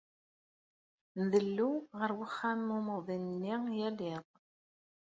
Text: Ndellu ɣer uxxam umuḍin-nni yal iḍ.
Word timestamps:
Ndellu 1.23 1.69
ɣer 1.97 2.11
uxxam 2.25 2.65
umuḍin-nni 2.77 3.55
yal 3.79 3.97
iḍ. 4.13 4.25